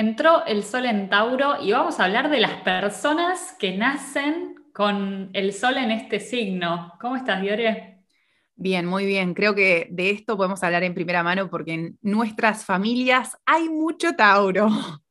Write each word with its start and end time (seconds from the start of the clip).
Entró 0.00 0.46
el 0.46 0.64
sol 0.64 0.86
en 0.86 1.10
Tauro 1.10 1.62
y 1.62 1.72
vamos 1.72 2.00
a 2.00 2.06
hablar 2.06 2.30
de 2.30 2.40
las 2.40 2.62
personas 2.62 3.54
que 3.58 3.76
nacen 3.76 4.54
con 4.72 5.28
el 5.34 5.52
sol 5.52 5.76
en 5.76 5.90
este 5.90 6.20
signo. 6.20 6.94
¿Cómo 6.98 7.16
estás, 7.16 7.42
Diore? 7.42 7.98
Bien, 8.54 8.86
muy 8.86 9.04
bien. 9.04 9.34
Creo 9.34 9.54
que 9.54 9.88
de 9.90 10.08
esto 10.08 10.38
podemos 10.38 10.62
hablar 10.62 10.84
en 10.84 10.94
primera 10.94 11.22
mano 11.22 11.50
porque 11.50 11.74
en 11.74 11.98
nuestras 12.00 12.64
familias 12.64 13.36
hay 13.44 13.68
mucho 13.68 14.14
Tauro. 14.14 14.70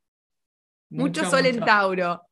Mucho, 0.89 1.23
sol 1.23 1.45
en 1.45 1.59
Tauro. 1.59 2.23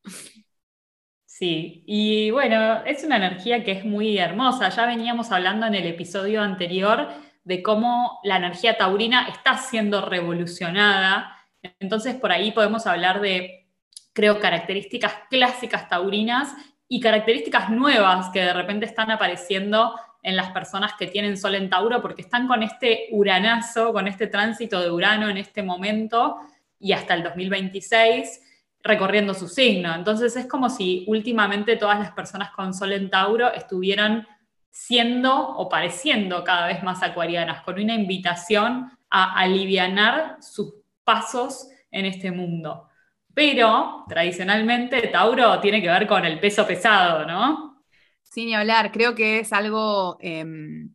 Sí, 1.24 1.84
y 1.86 2.32
bueno, 2.32 2.84
es 2.84 3.04
una 3.04 3.18
energía 3.18 3.62
que 3.62 3.70
es 3.70 3.84
muy 3.84 4.18
hermosa. 4.18 4.68
Ya 4.70 4.84
veníamos 4.84 5.30
hablando 5.30 5.64
en 5.66 5.76
el 5.76 5.86
episodio 5.86 6.42
anterior 6.42 7.06
de 7.44 7.62
cómo 7.62 8.18
la 8.24 8.38
energía 8.38 8.76
taurina 8.76 9.28
está 9.28 9.58
siendo 9.58 10.04
revolucionada 10.04 11.37
entonces, 11.80 12.14
por 12.16 12.32
ahí 12.32 12.52
podemos 12.52 12.86
hablar 12.86 13.20
de, 13.20 13.68
creo, 14.12 14.40
características 14.40 15.12
clásicas 15.30 15.88
taurinas 15.88 16.54
y 16.88 17.00
características 17.00 17.70
nuevas 17.70 18.30
que 18.30 18.40
de 18.40 18.52
repente 18.52 18.86
están 18.86 19.10
apareciendo 19.10 19.94
en 20.22 20.36
las 20.36 20.50
personas 20.50 20.94
que 20.98 21.06
tienen 21.06 21.36
Sol 21.36 21.54
en 21.54 21.70
Tauro, 21.70 22.02
porque 22.02 22.22
están 22.22 22.48
con 22.48 22.62
este 22.62 23.08
uranazo, 23.12 23.92
con 23.92 24.08
este 24.08 24.26
tránsito 24.26 24.80
de 24.80 24.90
Urano 24.90 25.28
en 25.28 25.36
este 25.36 25.62
momento 25.62 26.38
y 26.78 26.92
hasta 26.92 27.14
el 27.14 27.22
2026 27.22 28.42
recorriendo 28.82 29.34
su 29.34 29.48
signo. 29.48 29.94
Entonces 29.94 30.36
es 30.36 30.46
como 30.46 30.70
si 30.70 31.04
últimamente 31.08 31.76
todas 31.76 31.98
las 31.98 32.12
personas 32.12 32.50
con 32.50 32.74
Sol 32.74 32.92
en 32.92 33.10
Tauro 33.10 33.52
estuvieran 33.52 34.26
siendo 34.70 35.34
o 35.34 35.68
pareciendo 35.68 36.44
cada 36.44 36.66
vez 36.66 36.82
más 36.82 37.02
acuarianas, 37.02 37.62
con 37.62 37.80
una 37.80 37.94
invitación 37.94 38.90
a 39.10 39.34
alivianar 39.38 40.36
sus 40.40 40.74
pasos 41.08 41.70
en 41.90 42.04
este 42.04 42.30
mundo. 42.30 42.86
Pero 43.32 44.04
tradicionalmente 44.06 45.08
Tauro 45.08 45.58
tiene 45.58 45.80
que 45.80 45.88
ver 45.88 46.06
con 46.06 46.22
el 46.26 46.38
peso 46.38 46.66
pesado, 46.66 47.24
¿no? 47.24 47.82
Sin 48.22 48.54
hablar, 48.54 48.92
creo 48.92 49.14
que 49.14 49.38
es 49.38 49.54
algo 49.54 50.18
em, 50.20 50.94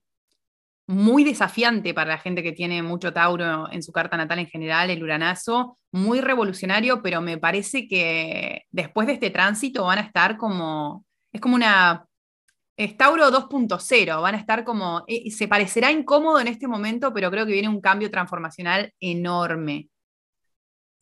muy 0.85 1.23
desafiante 1.23 1.95
para 1.95 2.11
la 2.11 2.19
gente 2.19 2.43
que 2.43 2.51
tiene 2.51 2.83
mucho 2.83 3.11
Tauro 3.11 3.71
en 3.71 3.81
su 3.81 3.91
carta 3.91 4.15
natal 4.15 4.37
en 4.37 4.45
general, 4.45 4.91
el 4.91 5.01
uranazo, 5.01 5.79
muy 5.91 6.21
revolucionario, 6.21 7.01
pero 7.01 7.19
me 7.19 7.39
parece 7.39 7.87
que 7.87 8.65
después 8.69 9.07
de 9.07 9.13
este 9.13 9.31
tránsito 9.31 9.85
van 9.85 9.97
a 9.97 10.01
estar 10.01 10.37
como, 10.37 11.05
es 11.31 11.41
como 11.41 11.55
una 11.55 12.05
es 12.77 12.97
Tauro 12.97 13.31
2.0, 13.31 14.21
van 14.21 14.35
a 14.35 14.37
estar 14.37 14.63
como, 14.63 15.03
eh, 15.07 15.31
se 15.31 15.47
parecerá 15.47 15.91
incómodo 15.91 16.39
en 16.39 16.47
este 16.47 16.67
momento, 16.67 17.13
pero 17.13 17.31
creo 17.31 17.45
que 17.47 17.53
viene 17.53 17.69
un 17.69 17.81
cambio 17.81 18.11
transformacional 18.11 18.93
enorme 18.99 19.89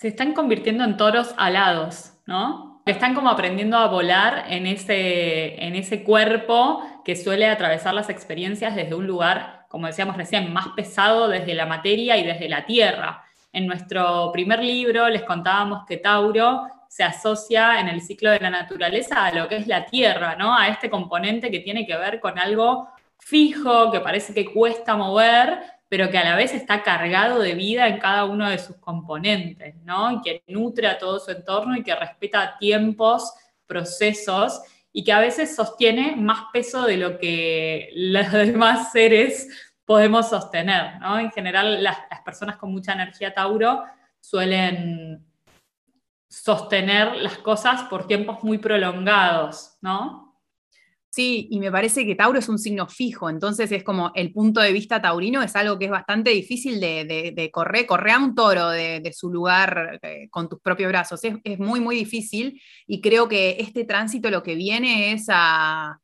se 0.01 0.07
están 0.07 0.33
convirtiendo 0.33 0.83
en 0.83 0.97
toros 0.97 1.35
alados, 1.37 2.13
¿no? 2.25 2.81
Están 2.87 3.13
como 3.13 3.29
aprendiendo 3.29 3.77
a 3.77 3.85
volar 3.85 4.45
en 4.49 4.65
ese, 4.65 5.63
en 5.63 5.75
ese 5.75 6.03
cuerpo 6.03 6.81
que 7.05 7.15
suele 7.15 7.47
atravesar 7.47 7.93
las 7.93 8.09
experiencias 8.09 8.75
desde 8.75 8.95
un 8.95 9.05
lugar, 9.05 9.67
como 9.69 9.85
decíamos 9.85 10.17
recién, 10.17 10.51
más 10.51 10.69
pesado 10.69 11.27
desde 11.27 11.53
la 11.53 11.67
materia 11.67 12.17
y 12.17 12.25
desde 12.25 12.49
la 12.49 12.65
tierra. 12.65 13.23
En 13.53 13.67
nuestro 13.67 14.31
primer 14.33 14.63
libro 14.63 15.07
les 15.07 15.21
contábamos 15.21 15.85
que 15.85 15.97
Tauro 15.97 16.63
se 16.89 17.03
asocia 17.03 17.79
en 17.79 17.87
el 17.87 18.01
ciclo 18.01 18.31
de 18.31 18.39
la 18.39 18.49
naturaleza 18.49 19.25
a 19.25 19.31
lo 19.31 19.47
que 19.47 19.57
es 19.57 19.67
la 19.67 19.85
tierra, 19.85 20.35
¿no? 20.35 20.57
A 20.57 20.69
este 20.69 20.89
componente 20.89 21.51
que 21.51 21.59
tiene 21.59 21.85
que 21.85 21.95
ver 21.95 22.19
con 22.19 22.39
algo 22.39 22.89
fijo, 23.19 23.91
que 23.91 23.99
parece 23.99 24.33
que 24.33 24.51
cuesta 24.51 24.95
mover, 24.95 25.59
pero 25.91 26.09
que 26.09 26.17
a 26.17 26.23
la 26.23 26.37
vez 26.37 26.53
está 26.53 26.83
cargado 26.83 27.39
de 27.39 27.53
vida 27.53 27.85
en 27.89 27.99
cada 27.99 28.23
uno 28.23 28.49
de 28.49 28.57
sus 28.59 28.77
componentes, 28.77 29.75
¿no? 29.83 30.09
Y 30.09 30.21
que 30.21 30.41
nutre 30.47 30.87
a 30.87 30.97
todo 30.97 31.19
su 31.19 31.31
entorno 31.31 31.75
y 31.75 31.83
que 31.83 31.93
respeta 31.93 32.55
tiempos, 32.57 33.33
procesos 33.67 34.61
y 34.93 35.03
que 35.03 35.11
a 35.11 35.19
veces 35.19 35.53
sostiene 35.53 36.15
más 36.15 36.45
peso 36.53 36.83
de 36.83 36.95
lo 36.95 37.19
que 37.19 37.89
los 37.93 38.31
demás 38.31 38.93
seres 38.93 39.49
podemos 39.83 40.29
sostener, 40.29 40.97
¿no? 41.01 41.19
En 41.19 41.29
general, 41.29 41.83
las, 41.83 41.97
las 42.09 42.21
personas 42.21 42.55
con 42.55 42.71
mucha 42.71 42.93
energía 42.93 43.33
Tauro 43.33 43.83
suelen 44.21 45.25
sostener 46.29 47.17
las 47.17 47.37
cosas 47.39 47.83
por 47.89 48.07
tiempos 48.07 48.41
muy 48.45 48.59
prolongados, 48.59 49.77
¿no? 49.81 50.30
Sí, 51.13 51.49
y 51.51 51.59
me 51.59 51.69
parece 51.69 52.05
que 52.05 52.15
Tauro 52.15 52.39
es 52.39 52.47
un 52.47 52.57
signo 52.57 52.87
fijo, 52.87 53.29
entonces 53.29 53.69
es 53.73 53.83
como 53.83 54.13
el 54.15 54.31
punto 54.31 54.61
de 54.61 54.71
vista 54.71 55.01
taurino 55.01 55.41
es 55.41 55.53
algo 55.57 55.77
que 55.77 55.85
es 55.85 55.91
bastante 55.91 56.29
difícil 56.29 56.79
de, 56.79 57.49
correr, 57.51 57.85
correr 57.85 58.13
a 58.13 58.19
un 58.19 58.33
toro 58.33 58.69
de, 58.69 59.11
su 59.13 59.29
lugar 59.29 59.99
eh, 60.03 60.29
con 60.29 60.47
tus 60.47 60.61
propios 60.61 60.87
brazos, 60.89 61.19
es, 61.25 61.59
muy, 61.59 61.81
muy 61.81 61.97
difícil 61.97 62.61
y 62.87 63.01
creo 63.01 63.27
que 63.27 63.57
este 63.59 63.83
tránsito 63.83 64.29
lo 64.29 64.41
que 64.41 64.55
viene 64.55 65.11
es 65.11 65.25
a, 65.27 65.99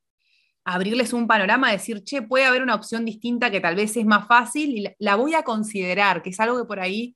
abrirles 0.65 1.13
un 1.13 1.25
panorama, 1.25 1.71
decir, 1.71 2.03
che, 2.03 2.23
puede 2.23 2.43
haber 2.43 2.61
una 2.61 2.75
opción 2.75 3.05
distinta 3.05 3.49
que 3.49 3.61
tal 3.61 3.75
vez 3.77 3.95
es 3.95 4.05
más 4.05 4.27
fácil 4.27 4.77
y 4.77 4.87
la 4.99 5.15
voy 5.15 5.35
a 5.35 5.43
considerar, 5.43 6.21
que 6.21 6.31
es 6.31 6.39
algo 6.41 6.57
que 6.57 6.67
por 6.67 6.81
ahí 6.81 7.15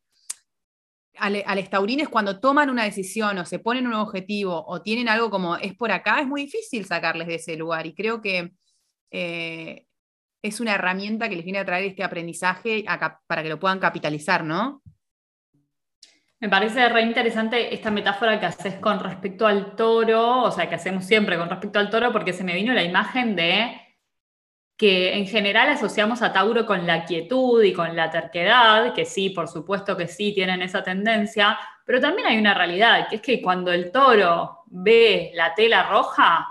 a 1.21 1.55
los 1.55 1.69
taurines 1.69 2.09
cuando 2.09 2.39
toman 2.39 2.69
una 2.69 2.83
decisión 2.83 3.37
o 3.37 3.45
se 3.45 3.59
ponen 3.59 3.85
un 3.85 3.93
objetivo 3.93 4.65
o 4.67 4.81
tienen 4.81 5.07
algo 5.07 5.29
como 5.29 5.55
es 5.55 5.75
por 5.75 5.91
acá, 5.91 6.19
es 6.19 6.27
muy 6.27 6.43
difícil 6.43 6.85
sacarles 6.85 7.27
de 7.27 7.35
ese 7.35 7.55
lugar. 7.55 7.85
Y 7.85 7.93
creo 7.93 8.21
que 8.21 8.53
eh, 9.11 9.85
es 10.41 10.59
una 10.59 10.73
herramienta 10.73 11.29
que 11.29 11.35
les 11.35 11.45
viene 11.45 11.59
a 11.59 11.65
traer 11.65 11.85
este 11.85 12.03
aprendizaje 12.03 12.83
para 13.27 13.43
que 13.43 13.49
lo 13.49 13.59
puedan 13.59 13.79
capitalizar, 13.79 14.43
¿no? 14.43 14.81
Me 16.39 16.49
parece 16.49 16.89
re 16.89 17.03
interesante 17.03 17.71
esta 17.71 17.91
metáfora 17.91 18.39
que 18.39 18.47
haces 18.47 18.75
con 18.75 18.99
respecto 18.99 19.45
al 19.45 19.75
toro, 19.75 20.41
o 20.41 20.51
sea, 20.51 20.67
que 20.67 20.73
hacemos 20.73 21.05
siempre 21.05 21.37
con 21.37 21.47
respecto 21.47 21.77
al 21.77 21.91
toro, 21.91 22.11
porque 22.11 22.33
se 22.33 22.43
me 22.43 22.55
vino 22.55 22.73
la 22.73 22.83
imagen 22.83 23.35
de 23.35 23.79
que 24.81 25.15
en 25.15 25.27
general 25.27 25.69
asociamos 25.69 26.23
a 26.23 26.33
Tauro 26.33 26.65
con 26.65 26.87
la 26.87 27.05
quietud 27.05 27.61
y 27.61 27.71
con 27.71 27.95
la 27.95 28.09
terquedad, 28.09 28.95
que 28.95 29.05
sí, 29.05 29.29
por 29.29 29.47
supuesto 29.47 29.95
que 29.95 30.07
sí 30.07 30.33
tienen 30.33 30.63
esa 30.63 30.81
tendencia, 30.81 31.55
pero 31.85 32.01
también 32.01 32.27
hay 32.27 32.39
una 32.39 32.55
realidad, 32.55 33.07
que 33.07 33.17
es 33.17 33.21
que 33.21 33.43
cuando 33.43 33.71
el 33.71 33.91
toro 33.91 34.63
ve 34.65 35.33
la 35.35 35.53
tela 35.53 35.83
roja, 35.83 36.47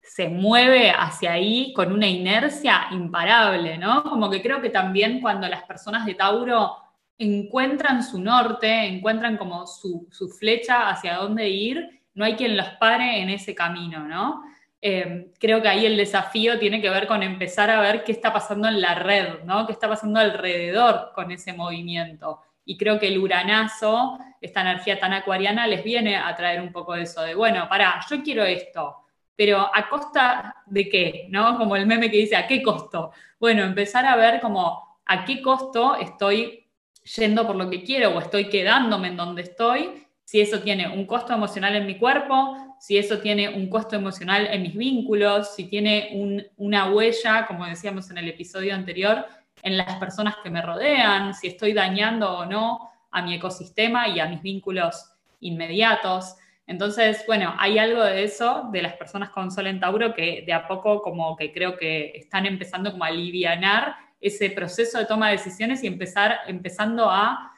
se 0.00 0.30
mueve 0.30 0.90
hacia 0.90 1.32
ahí 1.32 1.74
con 1.74 1.92
una 1.92 2.06
inercia 2.06 2.86
imparable, 2.92 3.76
¿no? 3.76 4.04
Como 4.04 4.30
que 4.30 4.40
creo 4.40 4.62
que 4.62 4.70
también 4.70 5.20
cuando 5.20 5.46
las 5.46 5.64
personas 5.64 6.06
de 6.06 6.14
Tauro 6.14 6.78
encuentran 7.18 8.02
su 8.02 8.22
norte, 8.22 8.86
encuentran 8.86 9.36
como 9.36 9.66
su, 9.66 10.08
su 10.10 10.30
flecha 10.30 10.88
hacia 10.88 11.16
dónde 11.16 11.46
ir, 11.50 12.00
no 12.14 12.24
hay 12.24 12.36
quien 12.36 12.56
los 12.56 12.68
pare 12.80 13.20
en 13.20 13.28
ese 13.28 13.54
camino, 13.54 14.08
¿no? 14.08 14.44
Em, 14.86 15.32
creo 15.40 15.62
que 15.62 15.68
ahí 15.68 15.86
el 15.86 15.96
desafío 15.96 16.58
tiene 16.58 16.78
que 16.78 16.90
ver 16.90 17.06
con 17.06 17.22
empezar 17.22 17.70
a 17.70 17.80
ver 17.80 18.04
qué 18.04 18.12
está 18.12 18.34
pasando 18.34 18.68
en 18.68 18.82
la 18.82 18.94
red, 18.94 19.42
¿no? 19.44 19.64
¿Qué 19.64 19.72
está 19.72 19.88
pasando 19.88 20.20
alrededor 20.20 21.12
con 21.14 21.30
ese 21.30 21.54
movimiento? 21.54 22.42
Y 22.66 22.76
creo 22.76 22.98
que 22.98 23.08
el 23.08 23.16
uranazo, 23.16 24.18
esta 24.42 24.60
energía 24.60 25.00
tan 25.00 25.14
acuariana, 25.14 25.66
les 25.66 25.82
viene 25.82 26.18
a 26.18 26.36
traer 26.36 26.60
un 26.60 26.70
poco 26.70 26.92
de 26.92 27.04
eso, 27.04 27.22
de, 27.22 27.34
bueno, 27.34 27.66
pará, 27.66 27.98
yo 28.10 28.22
quiero 28.22 28.44
esto, 28.44 29.06
pero 29.34 29.70
¿a 29.74 29.88
costa 29.88 30.54
de 30.66 30.86
qué? 30.90 31.28
¿No? 31.30 31.56
Como 31.56 31.76
el 31.76 31.86
meme 31.86 32.10
que 32.10 32.18
dice, 32.18 32.36
¿a 32.36 32.46
qué 32.46 32.62
costo? 32.62 33.10
Bueno, 33.40 33.64
empezar 33.64 34.04
a 34.04 34.16
ver 34.16 34.38
como 34.42 34.98
a 35.06 35.24
qué 35.24 35.40
costo 35.40 35.96
estoy 35.96 36.68
yendo 37.16 37.46
por 37.46 37.56
lo 37.56 37.70
que 37.70 37.82
quiero 37.82 38.10
o 38.10 38.20
estoy 38.20 38.50
quedándome 38.50 39.08
en 39.08 39.16
donde 39.16 39.40
estoy, 39.40 40.06
si 40.24 40.42
eso 40.42 40.60
tiene 40.60 40.88
un 40.88 41.06
costo 41.06 41.32
emocional 41.32 41.74
en 41.74 41.86
mi 41.86 41.96
cuerpo, 41.96 42.73
si 42.84 42.98
eso 42.98 43.18
tiene 43.20 43.48
un 43.48 43.70
costo 43.70 43.96
emocional 43.96 44.46
en 44.50 44.60
mis 44.60 44.76
vínculos, 44.76 45.54
si 45.54 45.64
tiene 45.64 46.50
una 46.58 46.92
huella, 46.92 47.46
como 47.46 47.64
decíamos 47.64 48.10
en 48.10 48.18
el 48.18 48.28
episodio 48.28 48.74
anterior, 48.74 49.24
en 49.62 49.78
las 49.78 49.94
personas 49.94 50.36
que 50.42 50.50
me 50.50 50.60
rodean, 50.60 51.32
si 51.32 51.46
estoy 51.46 51.72
dañando 51.72 52.30
o 52.30 52.44
no 52.44 52.90
a 53.10 53.22
mi 53.22 53.36
ecosistema 53.36 54.08
y 54.08 54.20
a 54.20 54.26
mis 54.26 54.42
vínculos 54.42 55.12
inmediatos. 55.40 56.36
Entonces, 56.66 57.24
bueno, 57.26 57.54
hay 57.58 57.78
algo 57.78 58.04
de 58.04 58.22
eso, 58.22 58.68
de 58.70 58.82
las 58.82 58.96
personas 58.96 59.30
con 59.30 59.50
Sol 59.50 59.66
en 59.66 59.80
Tauro, 59.80 60.12
que 60.12 60.44
de 60.46 60.52
a 60.52 60.68
poco 60.68 61.00
como 61.00 61.36
que 61.36 61.54
creo 61.54 61.78
que 61.78 62.12
están 62.14 62.44
empezando 62.44 62.92
como 62.92 63.04
a 63.04 63.08
alivianar 63.08 63.96
ese 64.20 64.50
proceso 64.50 64.98
de 64.98 65.06
toma 65.06 65.30
de 65.30 65.38
decisiones 65.38 65.82
y 65.82 65.86
empezar, 65.86 66.40
empezando 66.48 67.08
a 67.10 67.50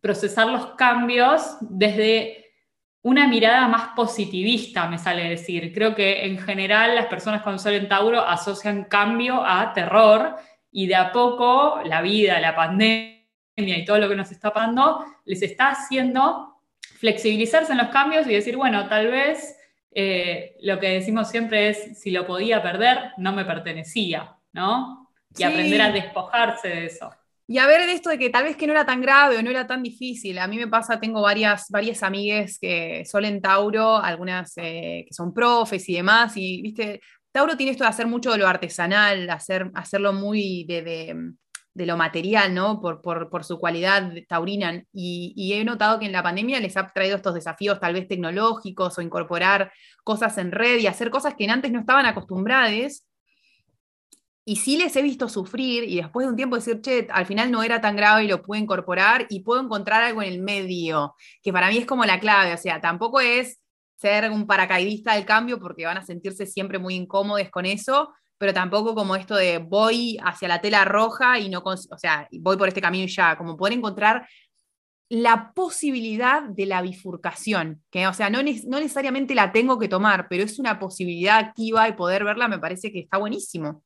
procesar 0.00 0.48
los 0.48 0.66
cambios 0.74 1.58
desde 1.60 2.43
una 3.04 3.28
mirada 3.28 3.68
más 3.68 3.88
positivista, 3.94 4.88
me 4.88 4.98
sale 4.98 5.28
decir. 5.28 5.74
Creo 5.74 5.94
que 5.94 6.24
en 6.24 6.38
general 6.38 6.94
las 6.94 7.06
personas 7.06 7.42
con 7.42 7.58
Sol 7.58 7.74
en 7.74 7.86
Tauro 7.86 8.20
asocian 8.20 8.84
cambio 8.84 9.44
a 9.44 9.74
terror 9.74 10.36
y 10.72 10.86
de 10.86 10.96
a 10.96 11.12
poco 11.12 11.80
la 11.84 12.00
vida, 12.00 12.40
la 12.40 12.56
pandemia 12.56 13.18
y 13.56 13.84
todo 13.84 13.98
lo 13.98 14.08
que 14.08 14.16
nos 14.16 14.30
está 14.32 14.52
pasando 14.52 15.04
les 15.26 15.42
está 15.42 15.68
haciendo 15.68 16.62
flexibilizarse 16.80 17.72
en 17.72 17.78
los 17.78 17.88
cambios 17.88 18.26
y 18.26 18.32
decir, 18.32 18.56
bueno, 18.56 18.88
tal 18.88 19.10
vez 19.10 19.54
eh, 19.90 20.56
lo 20.62 20.80
que 20.80 20.88
decimos 20.88 21.28
siempre 21.28 21.68
es, 21.68 22.00
si 22.00 22.10
lo 22.10 22.26
podía 22.26 22.62
perder, 22.62 23.12
no 23.18 23.32
me 23.32 23.44
pertenecía, 23.44 24.34
¿no? 24.52 25.10
Y 25.36 25.42
aprender 25.42 25.82
a 25.82 25.92
despojarse 25.92 26.68
de 26.68 26.86
eso. 26.86 27.10
Y 27.46 27.58
a 27.58 27.66
ver 27.66 27.86
de 27.86 27.92
esto 27.92 28.08
de 28.08 28.18
que 28.18 28.30
tal 28.30 28.44
vez 28.44 28.56
que 28.56 28.66
no 28.66 28.72
era 28.72 28.86
tan 28.86 29.02
grave 29.02 29.36
o 29.36 29.42
no 29.42 29.50
era 29.50 29.66
tan 29.66 29.82
difícil. 29.82 30.38
A 30.38 30.46
mí 30.46 30.56
me 30.56 30.68
pasa, 30.68 30.98
tengo 30.98 31.20
varias, 31.20 31.68
varias 31.68 32.02
amigues 32.02 32.58
que 32.58 33.04
son 33.04 33.40
Tauro, 33.40 33.98
algunas 33.98 34.54
eh, 34.56 35.04
que 35.06 35.14
son 35.14 35.34
profes 35.34 35.86
y 35.88 35.94
demás, 35.94 36.32
y 36.36 36.62
viste, 36.62 37.00
Tauro 37.32 37.56
tiene 37.56 37.72
esto 37.72 37.84
de 37.84 37.90
hacer 37.90 38.06
mucho 38.06 38.32
de 38.32 38.38
lo 38.38 38.46
artesanal, 38.46 39.28
hacer, 39.28 39.70
hacerlo 39.74 40.12
muy 40.12 40.64
de, 40.64 41.34
lo 41.74 41.96
material, 41.96 42.54
¿no? 42.54 42.80
Por, 42.80 43.02
por, 43.02 43.44
su 43.44 43.58
cualidad 43.58 44.12
taurina. 44.28 44.82
Y, 44.92 45.52
he 45.52 45.64
notado 45.64 45.98
que 45.98 46.06
en 46.06 46.12
la 46.12 46.22
pandemia 46.22 46.60
les 46.60 46.76
ha 46.76 46.86
traído 46.86 47.16
estos 47.16 47.34
desafíos 47.34 47.80
tal 47.80 47.92
vez 47.92 48.06
tecnológicos 48.08 48.96
o 48.96 49.02
incorporar 49.02 49.72
cosas 50.04 50.38
en 50.38 50.52
red 50.52 50.78
y 50.78 50.86
hacer 50.86 51.10
cosas 51.10 51.34
que 51.34 51.50
antes 51.50 51.72
no 51.72 51.80
estaban 51.80 52.06
acostumbradas 52.06 53.04
y 54.44 54.56
sí 54.56 54.76
les 54.76 54.94
he 54.96 55.02
visto 55.02 55.28
sufrir 55.28 55.84
y 55.84 55.96
después 55.96 56.26
de 56.26 56.30
un 56.30 56.36
tiempo 56.36 56.56
decir, 56.56 56.80
che, 56.82 57.06
al 57.10 57.26
final 57.26 57.50
no 57.50 57.62
era 57.62 57.80
tan 57.80 57.96
grave 57.96 58.24
y 58.24 58.28
lo 58.28 58.42
puedo 58.42 58.62
incorporar 58.62 59.26
y 59.30 59.40
puedo 59.40 59.60
encontrar 59.62 60.02
algo 60.02 60.22
en 60.22 60.32
el 60.32 60.42
medio, 60.42 61.14
que 61.42 61.52
para 61.52 61.68
mí 61.70 61.78
es 61.78 61.86
como 61.86 62.04
la 62.04 62.20
clave, 62.20 62.52
o 62.52 62.58
sea, 62.58 62.80
tampoco 62.80 63.20
es 63.20 63.60
ser 63.96 64.30
un 64.30 64.46
paracaidista 64.46 65.14
del 65.14 65.24
cambio 65.24 65.58
porque 65.58 65.86
van 65.86 65.96
a 65.96 66.04
sentirse 66.04 66.46
siempre 66.46 66.78
muy 66.78 66.94
incómodos 66.94 67.48
con 67.50 67.64
eso, 67.64 68.12
pero 68.36 68.52
tampoco 68.52 68.94
como 68.94 69.16
esto 69.16 69.34
de 69.34 69.58
voy 69.58 70.18
hacia 70.22 70.48
la 70.48 70.60
tela 70.60 70.84
roja 70.84 71.38
y 71.38 71.48
no, 71.48 71.62
o 71.64 71.98
sea, 71.98 72.28
voy 72.40 72.56
por 72.58 72.68
este 72.68 72.82
camino 72.82 73.04
y 73.04 73.08
ya, 73.08 73.38
como 73.38 73.56
poder 73.56 73.74
encontrar 73.74 74.28
la 75.08 75.52
posibilidad 75.54 76.42
de 76.42 76.66
la 76.66 76.82
bifurcación, 76.82 77.82
que 77.90 78.06
o 78.06 78.12
sea, 78.12 78.28
no, 78.30 78.40
no 78.42 78.80
necesariamente 78.80 79.34
la 79.34 79.52
tengo 79.52 79.78
que 79.78 79.88
tomar, 79.88 80.26
pero 80.28 80.42
es 80.42 80.58
una 80.58 80.78
posibilidad 80.78 81.38
activa 81.38 81.88
y 81.88 81.92
poder 81.92 82.24
verla 82.24 82.48
me 82.48 82.58
parece 82.58 82.92
que 82.92 83.00
está 83.00 83.16
buenísimo. 83.18 83.82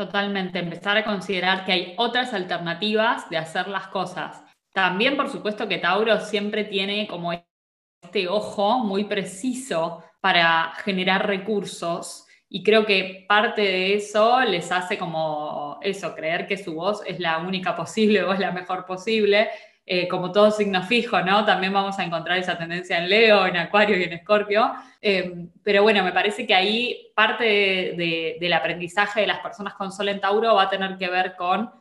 Totalmente, 0.00 0.58
empezar 0.58 0.96
a 0.96 1.04
considerar 1.04 1.66
que 1.66 1.72
hay 1.72 1.94
otras 1.98 2.32
alternativas 2.32 3.28
de 3.28 3.36
hacer 3.36 3.68
las 3.68 3.88
cosas. 3.88 4.42
También, 4.72 5.14
por 5.14 5.28
supuesto, 5.28 5.68
que 5.68 5.76
Tauro 5.76 6.18
siempre 6.20 6.64
tiene 6.64 7.06
como 7.06 7.34
este 7.34 8.26
ojo 8.26 8.78
muy 8.78 9.04
preciso 9.04 10.02
para 10.22 10.72
generar 10.84 11.26
recursos 11.26 12.26
y 12.48 12.62
creo 12.62 12.86
que 12.86 13.26
parte 13.28 13.60
de 13.60 13.94
eso 13.94 14.40
les 14.40 14.72
hace 14.72 14.96
como 14.96 15.78
eso, 15.82 16.14
creer 16.14 16.46
que 16.46 16.56
su 16.56 16.72
voz 16.72 17.02
es 17.04 17.20
la 17.20 17.36
única 17.36 17.76
posible 17.76 18.22
o 18.22 18.32
es 18.32 18.40
la 18.40 18.52
mejor 18.52 18.86
posible 18.86 19.50
eh, 19.92 20.06
como 20.06 20.30
todo 20.30 20.52
signo 20.52 20.84
fijo, 20.84 21.20
¿no? 21.22 21.44
También 21.44 21.72
vamos 21.72 21.98
a 21.98 22.04
encontrar 22.04 22.38
esa 22.38 22.56
tendencia 22.56 22.98
en 22.98 23.08
Leo, 23.08 23.44
en 23.44 23.56
Acuario 23.56 23.98
y 23.98 24.04
en 24.04 24.12
Escorpio. 24.12 24.70
Eh, 25.02 25.48
pero 25.64 25.82
bueno, 25.82 26.04
me 26.04 26.12
parece 26.12 26.46
que 26.46 26.54
ahí 26.54 27.10
parte 27.12 27.96
del 28.38 28.52
aprendizaje 28.52 29.22
de 29.22 29.26
las 29.26 29.40
personas 29.40 29.74
con 29.74 29.90
Sol 29.90 30.08
en 30.08 30.20
Tauro 30.20 30.54
va 30.54 30.62
a 30.62 30.70
tener 30.70 30.96
que 30.96 31.10
ver 31.10 31.34
con 31.34 31.72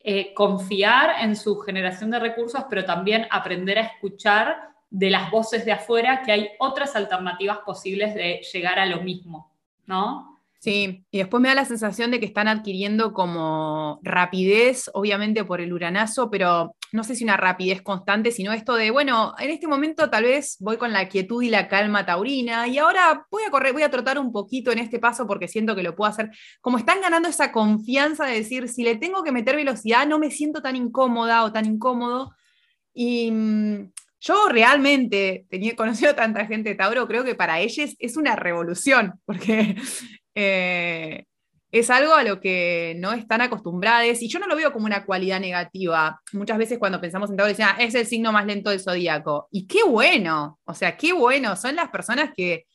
eh, 0.00 0.32
confiar 0.32 1.22
en 1.22 1.36
su 1.36 1.58
generación 1.58 2.10
de 2.12 2.18
recursos, 2.18 2.64
pero 2.70 2.86
también 2.86 3.26
aprender 3.30 3.78
a 3.78 3.82
escuchar 3.82 4.70
de 4.88 5.10
las 5.10 5.30
voces 5.30 5.66
de 5.66 5.72
afuera 5.72 6.22
que 6.24 6.32
hay 6.32 6.48
otras 6.58 6.96
alternativas 6.96 7.58
posibles 7.58 8.14
de 8.14 8.40
llegar 8.54 8.78
a 8.78 8.86
lo 8.86 9.02
mismo, 9.02 9.52
¿no? 9.84 10.34
Sí, 10.64 11.04
y 11.10 11.18
después 11.18 11.42
me 11.42 11.50
da 11.50 11.56
la 11.56 11.66
sensación 11.66 12.10
de 12.10 12.18
que 12.20 12.24
están 12.24 12.48
adquiriendo 12.48 13.12
como 13.12 14.00
rapidez, 14.02 14.90
obviamente 14.94 15.44
por 15.44 15.60
el 15.60 15.74
uranazo, 15.74 16.30
pero 16.30 16.74
no 16.94 17.02
sé 17.02 17.16
si 17.16 17.24
una 17.24 17.36
rapidez 17.36 17.82
constante, 17.82 18.30
sino 18.30 18.52
esto 18.52 18.76
de, 18.76 18.92
bueno, 18.92 19.34
en 19.40 19.50
este 19.50 19.66
momento 19.66 20.08
tal 20.10 20.22
vez 20.22 20.56
voy 20.60 20.76
con 20.76 20.92
la 20.92 21.08
quietud 21.08 21.42
y 21.42 21.50
la 21.50 21.66
calma 21.66 22.06
taurina 22.06 22.68
y 22.68 22.78
ahora 22.78 23.26
voy 23.32 23.42
a 23.42 23.50
correr, 23.50 23.72
voy 23.72 23.82
a 23.82 23.90
trotar 23.90 24.16
un 24.16 24.30
poquito 24.30 24.70
en 24.70 24.78
este 24.78 25.00
paso 25.00 25.26
porque 25.26 25.48
siento 25.48 25.74
que 25.74 25.82
lo 25.82 25.96
puedo 25.96 26.08
hacer. 26.08 26.30
Como 26.60 26.78
están 26.78 27.00
ganando 27.00 27.28
esa 27.28 27.50
confianza 27.50 28.26
de 28.26 28.36
decir, 28.36 28.68
si 28.68 28.84
le 28.84 28.94
tengo 28.94 29.24
que 29.24 29.32
meter 29.32 29.56
velocidad, 29.56 30.06
no 30.06 30.20
me 30.20 30.30
siento 30.30 30.62
tan 30.62 30.76
incómoda 30.76 31.42
o 31.42 31.52
tan 31.52 31.66
incómodo. 31.66 32.32
Y 32.94 33.28
mm, 33.32 33.90
yo 34.20 34.48
realmente, 34.48 35.46
tenía 35.50 35.74
conocido 35.74 36.14
tanta 36.14 36.46
gente 36.46 36.68
de 36.68 36.74
Tauro, 36.76 37.08
creo 37.08 37.24
que 37.24 37.34
para 37.34 37.58
ellos 37.58 37.96
es 37.98 38.16
una 38.16 38.36
revolución, 38.36 39.14
porque 39.26 39.74
eh, 40.36 41.24
es 41.74 41.90
algo 41.90 42.14
a 42.14 42.22
lo 42.22 42.40
que 42.40 42.96
no 43.00 43.12
están 43.12 43.40
acostumbrados 43.40 44.22
y 44.22 44.28
yo 44.28 44.38
no 44.38 44.46
lo 44.46 44.54
veo 44.54 44.72
como 44.72 44.86
una 44.86 45.04
cualidad 45.04 45.40
negativa. 45.40 46.20
Muchas 46.32 46.56
veces 46.56 46.78
cuando 46.78 47.00
pensamos 47.00 47.30
en 47.30 47.36
Tauro 47.36 47.48
decían, 47.48 47.70
ah, 47.72 47.82
es 47.82 47.96
el 47.96 48.06
signo 48.06 48.30
más 48.30 48.46
lento 48.46 48.70
del 48.70 48.78
zodíaco. 48.78 49.48
Y 49.50 49.66
qué 49.66 49.82
bueno, 49.82 50.60
o 50.64 50.72
sea, 50.72 50.96
qué 50.96 51.12
bueno, 51.12 51.56
son 51.56 51.74
las 51.74 51.90
personas 51.90 52.30
que 52.36 52.66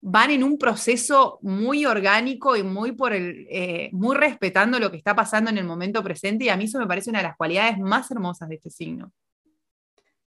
van 0.00 0.30
en 0.30 0.42
un 0.42 0.56
proceso 0.56 1.38
muy 1.42 1.84
orgánico 1.84 2.56
y 2.56 2.62
muy 2.62 2.92
por 2.92 3.12
el, 3.12 3.46
eh, 3.50 3.90
muy 3.92 4.16
respetando 4.16 4.78
lo 4.78 4.90
que 4.90 4.96
está 4.96 5.14
pasando 5.14 5.50
en 5.50 5.58
el 5.58 5.64
momento 5.64 6.02
presente 6.02 6.46
y 6.46 6.48
a 6.48 6.56
mí 6.56 6.64
eso 6.64 6.78
me 6.78 6.86
parece 6.86 7.10
una 7.10 7.18
de 7.18 7.28
las 7.28 7.36
cualidades 7.36 7.78
más 7.78 8.10
hermosas 8.10 8.48
de 8.48 8.54
este 8.54 8.70
signo. 8.70 9.12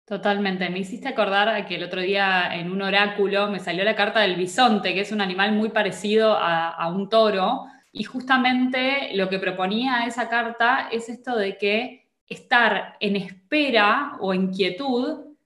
Totalmente. 0.04 0.68
Me 0.68 0.80
hiciste 0.80 1.06
acordar 1.06 1.64
que 1.68 1.76
el 1.76 1.84
otro 1.84 2.00
día 2.00 2.52
en 2.56 2.72
un 2.72 2.82
oráculo 2.82 3.48
me 3.48 3.60
salió 3.60 3.84
la 3.84 3.94
carta 3.94 4.18
del 4.18 4.34
bisonte, 4.34 4.92
que 4.92 5.02
es 5.02 5.12
un 5.12 5.20
animal 5.20 5.52
muy 5.52 5.68
parecido 5.68 6.36
a, 6.36 6.88
un 6.88 7.08
toro, 7.08 7.66
y 7.92 8.04
justamente 8.04 9.10
lo 9.14 9.28
que 9.28 9.38
proponía 9.38 10.06
esa 10.06 10.28
carta 10.28 10.88
es 10.92 11.08
esto 11.08 11.36
de 11.36 11.58
que 11.58 12.08
estar 12.26 12.96
en 13.00 13.16
espera 13.16 14.16
o 14.20 14.32
en 14.32 14.52
quietud 14.52 15.36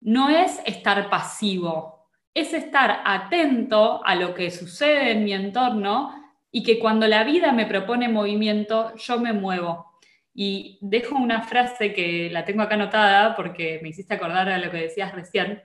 no 0.00 0.28
es 0.28 0.60
estar 0.66 1.08
pasivo, 1.08 2.08
es 2.34 2.52
estar 2.52 3.02
atento 3.04 4.04
a 4.04 4.16
lo 4.16 4.34
que 4.34 4.50
sucede 4.50 5.12
en 5.12 5.24
mi 5.24 5.32
entorno 5.32 6.12
y 6.50 6.64
que 6.64 6.80
cuando 6.80 7.06
la 7.06 7.22
vida 7.22 7.52
me 7.52 7.66
propone 7.66 8.08
movimiento, 8.08 8.94
yo 8.96 9.18
me 9.18 9.32
muevo. 9.32 9.92
Y 10.34 10.78
dejo 10.80 11.14
una 11.14 11.42
frase 11.42 11.92
que 11.92 12.28
la 12.30 12.44
tengo 12.44 12.62
acá 12.62 12.74
anotada 12.74 13.36
porque 13.36 13.78
me 13.82 13.90
hiciste 13.90 14.14
acordar 14.14 14.48
a 14.48 14.58
lo 14.58 14.70
que 14.70 14.78
decías 14.78 15.14
recién, 15.14 15.62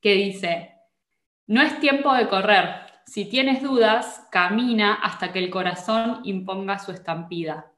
que 0.00 0.14
dice, 0.14 0.74
no 1.46 1.60
es 1.60 1.80
tiempo 1.80 2.14
de 2.14 2.28
correr, 2.28 2.89
si 3.06 3.24
tienes 3.24 3.62
dudas, 3.62 4.26
camina 4.30 4.94
hasta 4.94 5.32
que 5.32 5.38
el 5.38 5.50
corazón 5.50 6.20
imponga 6.24 6.78
su 6.78 6.92
estampida. 6.92 7.72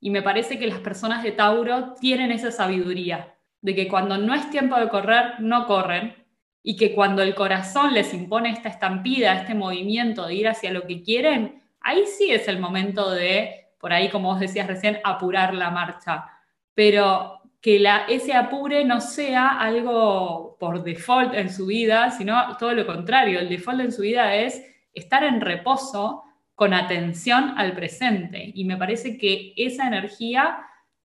Y 0.00 0.10
me 0.10 0.22
parece 0.22 0.58
que 0.58 0.66
las 0.66 0.80
personas 0.80 1.22
de 1.22 1.32
Tauro 1.32 1.94
tienen 1.94 2.32
esa 2.32 2.50
sabiduría, 2.50 3.34
de 3.60 3.74
que 3.74 3.88
cuando 3.88 4.18
no 4.18 4.34
es 4.34 4.50
tiempo 4.50 4.76
de 4.78 4.88
correr, 4.88 5.40
no 5.40 5.66
corren, 5.66 6.16
y 6.62 6.76
que 6.76 6.94
cuando 6.94 7.22
el 7.22 7.34
corazón 7.34 7.92
les 7.92 8.14
impone 8.14 8.50
esta 8.50 8.68
estampida, 8.68 9.34
este 9.34 9.54
movimiento 9.54 10.26
de 10.26 10.34
ir 10.34 10.48
hacia 10.48 10.72
lo 10.72 10.86
que 10.86 11.02
quieren, 11.02 11.62
ahí 11.80 12.04
sí 12.06 12.30
es 12.30 12.48
el 12.48 12.60
momento 12.60 13.10
de 13.10 13.62
por 13.82 13.92
ahí, 13.92 14.10
como 14.10 14.28
vos 14.28 14.38
decías 14.38 14.68
recién, 14.68 15.00
apurar 15.02 15.54
la 15.54 15.72
marcha, 15.72 16.24
pero 16.72 17.41
que 17.62 17.78
la, 17.78 18.04
ese 18.08 18.34
apure 18.34 18.84
no 18.84 19.00
sea 19.00 19.58
algo 19.58 20.56
por 20.58 20.82
default 20.82 21.32
en 21.34 21.48
su 21.48 21.66
vida, 21.66 22.10
sino 22.10 22.56
todo 22.58 22.74
lo 22.74 22.84
contrario, 22.84 23.38
el 23.38 23.48
default 23.48 23.80
en 23.80 23.92
su 23.92 24.02
vida 24.02 24.34
es 24.34 24.62
estar 24.92 25.22
en 25.22 25.40
reposo 25.40 26.24
con 26.54 26.74
atención 26.74 27.54
al 27.56 27.74
presente. 27.74 28.50
Y 28.54 28.64
me 28.64 28.76
parece 28.76 29.16
que 29.16 29.54
esa 29.56 29.86
energía 29.86 30.58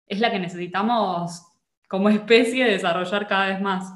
es 0.07 0.19
la 0.19 0.31
que 0.31 0.39
necesitamos 0.39 1.45
como 1.89 2.09
especie 2.09 2.65
desarrollar 2.65 3.27
cada 3.27 3.49
vez 3.49 3.61
más. 3.61 3.93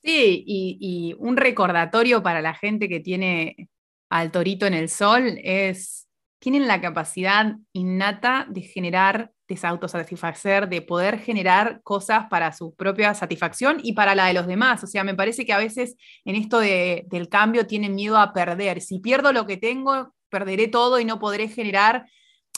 Sí, 0.00 0.44
y, 0.46 0.78
y 0.80 1.16
un 1.18 1.36
recordatorio 1.36 2.22
para 2.22 2.40
la 2.40 2.54
gente 2.54 2.88
que 2.88 3.00
tiene 3.00 3.68
al 4.08 4.30
torito 4.30 4.64
en 4.64 4.74
el 4.74 4.88
sol 4.88 5.38
es 5.42 6.08
tienen 6.38 6.68
la 6.68 6.80
capacidad 6.80 7.56
innata 7.72 8.46
de 8.48 8.62
generar, 8.62 9.32
de 9.48 9.66
autosatisfacer, 9.66 10.68
de 10.68 10.82
poder 10.82 11.18
generar 11.18 11.80
cosas 11.82 12.26
para 12.28 12.52
su 12.52 12.74
propia 12.74 13.14
satisfacción 13.14 13.78
y 13.82 13.94
para 13.94 14.14
la 14.14 14.26
de 14.26 14.34
los 14.34 14.46
demás. 14.46 14.84
O 14.84 14.86
sea, 14.86 15.04
me 15.04 15.14
parece 15.14 15.46
que 15.46 15.54
a 15.54 15.58
veces 15.58 15.96
en 16.24 16.36
esto 16.36 16.60
del 16.60 17.28
cambio 17.30 17.66
tienen 17.66 17.94
miedo 17.94 18.18
a 18.18 18.32
perder. 18.32 18.80
Si 18.82 18.98
pierdo 18.98 19.32
lo 19.32 19.46
que 19.46 19.56
tengo, 19.56 20.14
perderé 20.28 20.68
todo 20.68 21.00
y 21.00 21.04
no 21.04 21.18
podré 21.18 21.48
generar 21.48 22.06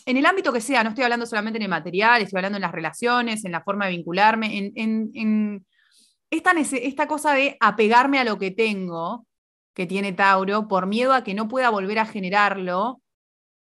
en 0.07 0.17
el 0.17 0.27
ámbito 0.27 0.53
que 0.53 0.61
sea, 0.61 0.83
no 0.83 0.91
estoy 0.91 1.05
hablando 1.05 1.27
solamente 1.27 1.59
en 1.59 1.63
el 1.63 1.69
material, 1.69 2.23
estoy 2.23 2.39
hablando 2.39 2.57
en 2.57 2.63
las 2.63 2.73
relaciones, 2.73 3.45
en 3.45 3.53
la 3.53 3.63
forma 3.63 3.87
de 3.87 3.93
vincularme, 3.93 4.73
en, 4.75 5.67
esta, 6.31 6.53
esta, 6.53 7.07
cosa 7.07 7.35
de 7.35 7.57
apegarme 7.61 8.19
a 8.19 8.25
lo 8.25 8.39
que 8.39 8.51
tengo, 8.51 9.27
que 9.75 9.87
tiene 9.87 10.13
Tauro, 10.13 10.69
por 10.69 10.87
miedo 10.87 11.13
a 11.13 11.23
que 11.23 11.35
no 11.35 11.49
pueda 11.49 11.71
volver 11.71 11.99
a 11.99 12.07
generarlo, 12.07 13.01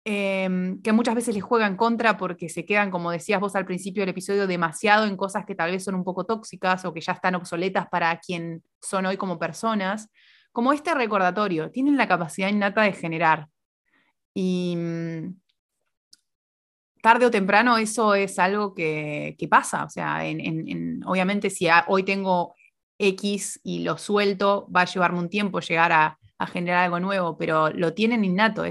Em, 0.04 0.82
que 0.82 0.94
muchas 0.94 1.14
veces 1.14 1.36
les 1.36 1.44
juegan 1.44 1.78
contra 1.78 2.18
porque 2.18 2.50
se 2.50 2.66
quedan, 2.66 2.90
como 2.90 3.12
decías 3.12 3.40
vos 3.40 3.56
al 3.56 3.66
principio 3.66 4.02
del 4.02 4.10
episodio, 4.10 4.48
demasiado 4.48 5.06
en 5.06 5.16
cosas 5.16 5.46
que 5.46 5.54
tal 5.54 5.70
vez 5.70 5.84
son 5.84 5.94
un 5.94 6.04
poco 6.04 6.26
tóxicas 6.26 6.84
o 6.86 6.94
que 6.94 7.02
ya 7.02 7.14
están 7.14 7.36
obsoletas 7.36 7.88
para 7.88 8.20
quien 8.20 8.64
son 8.82 9.06
hoy 9.06 9.18
como 9.18 9.38
personas, 9.38 10.10
como 10.52 10.74
este 10.74 10.94
recordatorio, 10.96 11.70
tienen 11.70 11.98
la 11.98 12.08
capacidad 12.08 12.50
innata 12.50 12.82
de 12.82 12.94
generar. 12.94 13.48
Y 14.34 14.76
mm, 14.76 15.40
tarde 17.02 17.26
o 17.28 17.32
temprano 17.32 17.78
eso 17.78 18.16
es 18.16 18.40
algo 18.40 18.74
que, 18.74 19.36
pasa, 19.50 19.84
o 19.86 19.90
sea, 19.90 20.22
obviamente 21.06 21.50
si 21.52 21.68
hoy 21.88 22.04
tengo 22.04 22.56
X 22.98 23.60
y 23.64 23.80
lo 23.84 23.98
suelto, 23.98 24.68
va 24.76 24.82
a 24.82 24.86
llevarme 24.86 25.20
un 25.20 25.30
tiempo 25.30 25.60
llegar 25.60 25.92
a, 25.92 26.18
generar 26.52 26.86
algo 26.86 27.00
nuevo, 27.00 27.38
pero 27.38 27.70
lo 27.70 27.94
tienen 27.94 28.26
innato, 28.26 28.66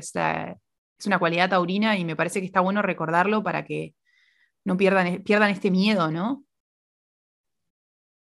es 1.00 1.06
una 1.06 1.18
cualidad 1.18 1.48
taurina 1.48 1.96
y 1.96 2.04
me 2.04 2.14
parece 2.14 2.40
que 2.40 2.46
está 2.46 2.60
bueno 2.60 2.82
recordarlo 2.82 3.42
para 3.42 3.64
que 3.64 3.94
no 4.64 4.76
pierdan, 4.76 5.22
pierdan 5.22 5.50
este 5.50 5.70
miedo, 5.70 6.10
¿no? 6.10 6.44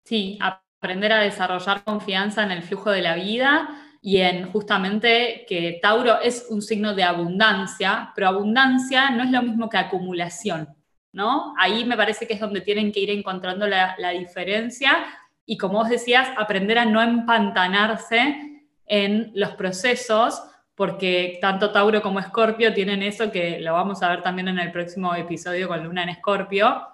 Sí, 0.06 0.38
aprender 0.40 1.12
a 1.12 1.20
desarrollar 1.20 1.84
confianza 1.84 2.44
en 2.44 2.52
el 2.52 2.62
flujo 2.62 2.92
de 2.92 3.02
la 3.02 3.16
vida 3.16 3.68
y 4.00 4.18
en 4.18 4.50
justamente 4.52 5.46
que 5.50 5.80
Tauro 5.82 6.22
es 6.22 6.46
un 6.50 6.62
signo 6.62 6.94
de 6.94 7.04
abundancia, 7.04 8.12
pero 8.16 8.28
abundancia 8.28 9.10
no 9.10 9.24
es 9.24 9.32
lo 9.32 9.42
mismo 9.42 9.70
que 9.70 9.78
acumulación, 9.78 10.70
¿no? 11.12 11.56
Ahí 11.58 11.84
me 11.84 11.98
parece 11.98 12.28
que 12.28 12.36
es 12.36 12.40
donde 12.40 12.62
tienen 12.62 12.92
que 12.92 13.00
ir 13.00 13.10
encontrando 13.10 13.68
la, 13.68 13.96
la 13.98 14.12
diferencia 14.12 15.04
y 15.48 15.58
como 15.58 15.80
vos 15.80 15.90
decías, 15.90 16.30
aprender 16.38 16.78
a 16.78 16.86
no 16.86 17.02
empantanarse 17.02 18.64
en 18.86 19.32
los 19.34 19.56
procesos, 19.56 20.44
porque 20.78 21.40
tanto 21.42 21.72
Tauro 21.72 22.04
como 22.04 22.20
Escorpio 22.20 22.72
tienen 22.72 23.02
eso 23.02 23.32
que 23.32 23.60
lo 23.60 23.74
vamos 23.74 24.04
a 24.04 24.10
ver 24.10 24.22
también 24.22 24.48
en 24.48 24.60
el 24.60 24.72
próximo 24.72 25.16
episodio 25.16 25.68
con 25.68 25.84
Luna 25.84 26.04
en 26.04 26.10
Escorpio, 26.10 26.88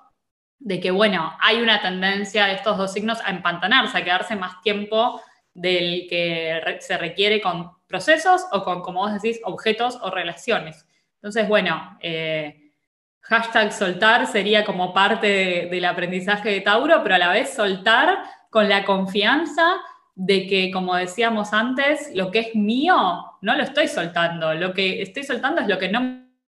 de 0.57 0.79
que, 0.79 0.89
bueno, 0.89 1.35
hay 1.41 1.61
una 1.61 1.81
tendencia 1.81 2.45
de 2.45 2.53
estos 2.53 2.77
dos 2.77 2.93
signos 2.93 3.19
a 3.25 3.29
empantanarse, 3.31 3.97
a 3.97 4.03
quedarse 4.05 4.37
más 4.37 4.61
tiempo 4.61 5.21
del 5.53 6.07
que 6.09 6.77
se 6.79 6.97
requiere 6.97 7.41
con 7.41 7.71
procesos 7.85 8.45
o 8.53 8.63
con, 8.63 8.81
como 8.81 9.01
vos 9.01 9.21
decís, 9.21 9.41
objetos 9.43 9.99
o 10.01 10.09
relaciones. 10.09 10.87
Entonces, 11.15 11.49
bueno, 11.49 11.97
eh, 11.99 12.71
hashtag 13.19 13.73
soltar 13.73 14.27
sería 14.27 14.63
como 14.63 14.93
parte 14.93 15.67
del 15.69 15.83
aprendizaje 15.83 16.51
de 16.51 16.61
Tauro, 16.61 17.03
pero 17.03 17.15
a 17.15 17.19
la 17.19 17.33
vez 17.33 17.53
soltar 17.53 18.23
con 18.49 18.69
la 18.69 18.85
confianza 18.85 19.75
de 20.15 20.47
que, 20.47 20.71
como 20.71 20.95
decíamos 20.95 21.53
antes, 21.53 22.11
lo 22.13 22.31
que 22.31 22.39
es 22.39 22.55
mío 22.55 22.95
no 23.41 23.55
lo 23.55 23.63
estoy 23.63 23.87
soltando, 23.87 24.53
lo 24.53 24.73
que 24.73 25.01
estoy 25.01 25.23
soltando 25.23 25.61
es 25.61 25.67
lo 25.67 25.77
que 25.77 25.89
no 25.89 26.01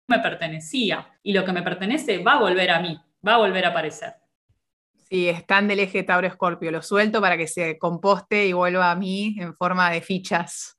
me 0.07 0.19
pertenecía 0.19 1.09
y 1.23 1.33
lo 1.33 1.45
que 1.45 1.53
me 1.53 1.63
pertenece 1.63 2.19
va 2.19 2.35
a 2.35 2.41
volver 2.41 2.71
a 2.71 2.81
mí, 2.81 2.99
va 3.27 3.35
a 3.35 3.39
volver 3.39 3.67
a 3.67 3.69
aparecer. 3.69 4.15
Sí, 5.11 5.29
están 5.29 5.67
del 5.67 5.81
eje 5.81 6.05
Tauro 6.05 6.27
Escorpio, 6.27 6.71
lo 6.71 6.83
suelto 6.83 7.21
para 7.21 7.37
que 7.37 7.49
se 7.49 7.79
composte 7.79 8.47
y 8.47 8.53
vuelva 8.53 8.93
a 8.93 8.95
mí 8.95 9.35
en 9.39 9.55
forma 9.57 9.91
de 9.91 10.01
fichas. 10.01 10.77